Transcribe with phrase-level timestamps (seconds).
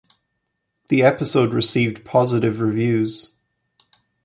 [0.87, 3.35] The episode received positive reviews.